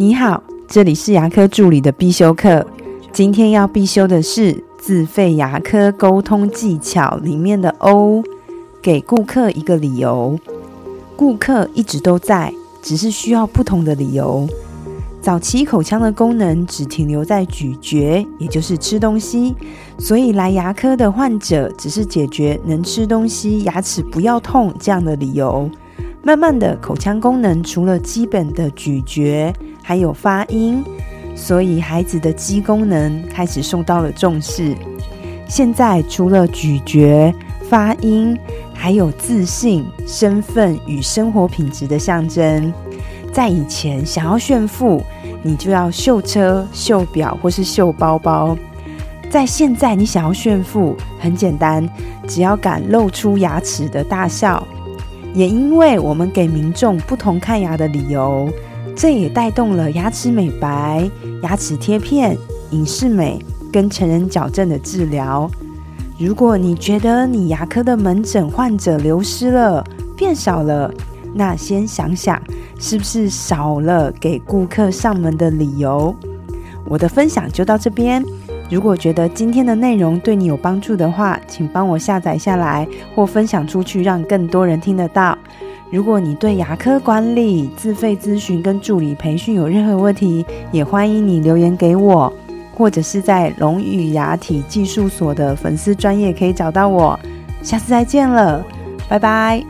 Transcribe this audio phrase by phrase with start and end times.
[0.00, 2.66] 你好，这里是牙科助理的必修课。
[3.12, 8.24] 今天要必修的是自费牙科沟通技巧里面的 O，
[8.80, 10.38] 给顾客一个理由。
[11.16, 12.50] 顾客一直都在，
[12.80, 14.48] 只是需要不同的理由。
[15.20, 19.54] 早期口腔的功能只停留在咀嚼，也就是吃东西，
[19.98, 25.70] 所以来牙科的患者只是解决能吃东西、牙齿不要痛这样的理由。
[26.22, 29.50] 慢慢的，口腔功能除了基本的咀嚼，
[29.90, 30.84] 还有发音，
[31.34, 34.72] 所以孩子的肌功能开始受到了重视。
[35.48, 37.34] 现在除了咀嚼、
[37.68, 38.38] 发音，
[38.72, 42.72] 还有自信、身份与生活品质的象征。
[43.32, 45.02] 在以前，想要炫富，
[45.42, 48.56] 你就要秀车、秀表或是秀包包；
[49.28, 51.84] 在现在，你想要炫富，很简单，
[52.28, 54.64] 只要敢露出牙齿的大笑。
[55.34, 58.48] 也因为我们给民众不同看牙的理由，
[59.00, 61.10] 这也带动了牙齿美白、
[61.42, 62.36] 牙齿贴片、
[62.72, 65.50] 影视美跟成人矫正的治疗。
[66.18, 69.82] 如果你觉得你牙科的门诊患者流失了、
[70.14, 70.92] 变少了，
[71.32, 72.38] 那先想想
[72.78, 76.14] 是不是少了给顾客上门的理由。
[76.84, 78.22] 我的分享就到这边。
[78.70, 85.38] 如果觉得今天的内容对你有帮助的话，请帮我下载下来或分享出去，让更多人听得到。
[85.90, 92.32] 如果你对牙科管理、自费咨询跟助理培训有任何问题，也欢迎你留言给我，
[92.72, 97.18] 或者是在龙语牙体技术所的粉丝专业可以找到我。
[97.62, 98.64] 下次再见了，
[99.08, 99.69] 拜拜。